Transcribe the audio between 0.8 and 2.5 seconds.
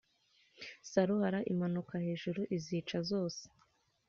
Saruhara imanuka hejuru